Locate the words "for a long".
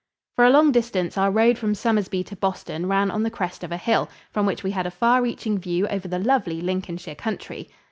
0.35-0.71